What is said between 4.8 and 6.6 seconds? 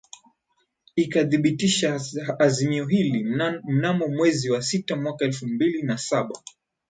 mwaka elfu mbili na saba